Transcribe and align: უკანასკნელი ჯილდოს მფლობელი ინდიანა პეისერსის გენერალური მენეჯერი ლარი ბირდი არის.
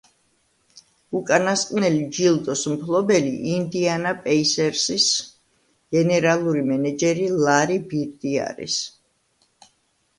უკანასკნელი 1.17 1.99
ჯილდოს 2.19 2.63
მფლობელი 2.73 3.35
ინდიანა 3.51 4.15
პეისერსის 4.25 5.05
გენერალური 5.99 6.67
მენეჯერი 6.73 7.33
ლარი 7.47 7.81
ბირდი 7.93 8.39
არის. 8.51 8.85